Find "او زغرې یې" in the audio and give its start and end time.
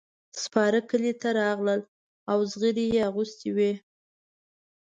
2.31-3.01